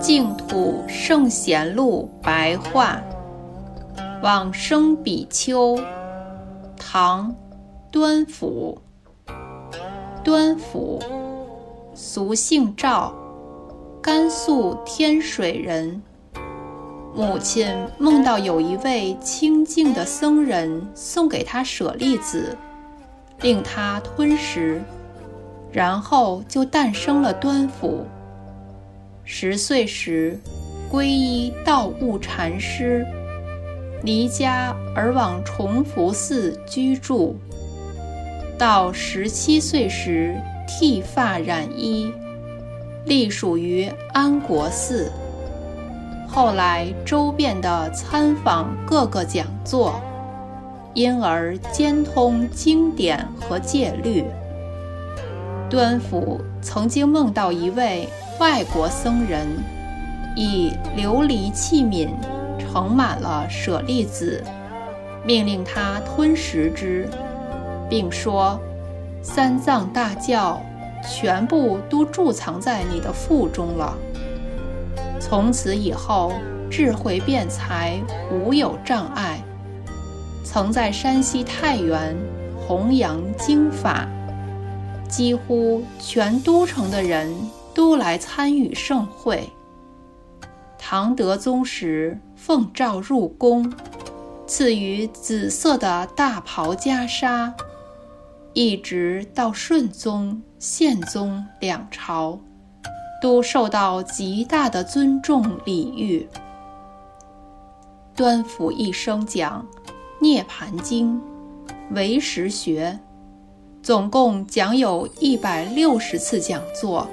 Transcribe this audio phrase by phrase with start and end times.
[0.00, 3.02] 净土圣贤录白话，
[4.22, 5.76] 往生比丘，
[6.76, 7.34] 唐，
[7.90, 8.78] 端甫。
[10.22, 11.02] 端甫，
[11.94, 13.12] 俗姓赵，
[14.00, 16.00] 甘肃天水人。
[17.14, 17.66] 母亲
[17.98, 22.56] 梦到有一位清净的僧人送给他舍利子，
[23.40, 24.80] 令他吞食，
[25.72, 28.06] 然后就诞生了端甫。
[29.30, 30.40] 十岁时，
[30.90, 33.06] 皈依道悟禅师，
[34.02, 37.36] 离家而往崇福寺居住。
[38.56, 40.34] 到十七岁时，
[40.66, 42.10] 剃发染衣，
[43.04, 45.12] 隶属于安国寺。
[46.26, 50.00] 后来周遍地参访各个讲座，
[50.94, 54.24] 因而兼通经典和戒律。
[55.68, 58.08] 端甫曾经梦到一位。
[58.40, 59.48] 外国僧人
[60.36, 62.08] 以琉璃器皿
[62.56, 64.40] 盛满了舍利子，
[65.24, 67.08] 命令他吞食之，
[67.90, 68.56] 并说
[69.20, 70.62] ：“三藏大教
[71.02, 73.96] 全部都贮藏在你的腹中了。
[75.18, 76.32] 从此以后，
[76.70, 79.40] 智慧辩才无有障碍。
[80.44, 82.16] 曾在山西太原
[82.56, 84.06] 弘扬经法，
[85.08, 87.34] 几乎全都城的人。”
[87.74, 89.48] 都来参与盛会。
[90.76, 93.72] 唐德宗时奉诏入宫，
[94.48, 97.52] 赐予紫色的大袍袈裟，
[98.52, 102.40] 一直到顺宗、宪宗两朝，
[103.22, 106.28] 都受到极大的尊重礼遇。
[108.16, 109.64] 端甫一生讲
[110.20, 111.14] 《涅盘经》、
[111.92, 112.98] 唯识学，
[113.88, 117.08] 总共讲有一百六十次讲座。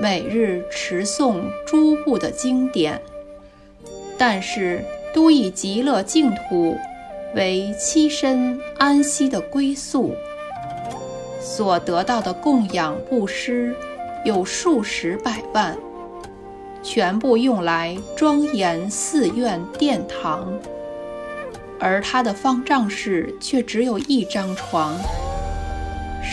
[0.00, 2.98] 每日持诵诸部的经典，
[4.16, 4.82] 但是
[5.12, 6.74] 都以极乐净土
[7.34, 10.14] 为栖身安息的归宿。
[11.38, 13.76] 所得到的供养布施
[14.24, 15.76] 有数十百万，
[16.82, 20.50] 全部用来庄严寺院殿堂，
[21.78, 24.96] 而他的方丈室却只有一张床，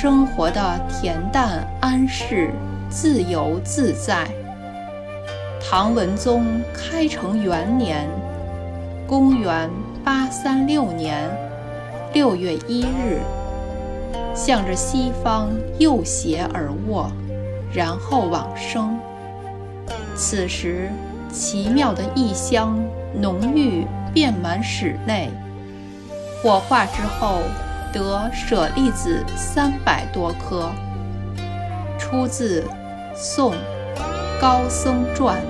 [0.00, 2.52] 生活的恬淡安适。
[2.88, 4.28] 自由自在。
[5.60, 8.08] 唐文宗开成元年，
[9.08, 9.68] 公元
[10.04, 11.28] 八三六年
[12.14, 13.18] 六月一日，
[14.36, 15.50] 向着西方
[15.80, 17.10] 右斜而卧，
[17.74, 18.96] 然后往生。
[20.14, 20.92] 此时，
[21.32, 22.78] 奇妙的异香
[23.20, 23.84] 浓郁
[24.14, 25.28] 遍满室内。
[26.40, 27.40] 火化之后，
[27.92, 30.70] 得舍利子三百多颗。
[31.98, 32.62] 出自
[33.14, 33.54] 《宋
[34.40, 35.40] 高僧传》。